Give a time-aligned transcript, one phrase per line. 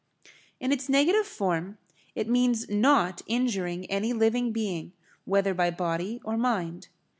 [0.59, 1.77] In its negative form
[2.15, 4.93] it means not injuring any[Pg 20] living being
[5.25, 6.87] whether by body or mind.